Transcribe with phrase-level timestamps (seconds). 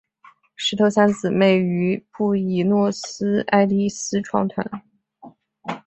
[0.55, 4.65] 石头三姊妹于布宜诺斯艾利斯创团。